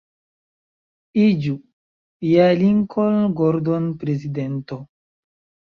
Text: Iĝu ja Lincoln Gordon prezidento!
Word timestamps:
Iĝu 1.25 1.53
ja 2.31 2.49
Lincoln 2.63 3.23
Gordon 3.43 3.89
prezidento! 4.03 4.85